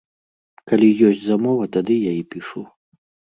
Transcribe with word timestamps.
Калі 0.69 0.87
ёсць 1.09 1.21
замова, 1.25 1.67
тады 1.77 1.99
я 2.09 2.13
і 2.21 2.27
пішу. 2.35 2.65